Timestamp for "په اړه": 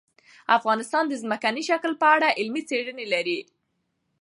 2.01-2.35